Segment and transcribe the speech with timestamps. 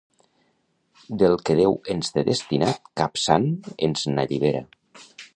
[1.23, 3.45] Del que Déu ens té destinat, cap sant
[3.89, 4.63] ens n'allibera.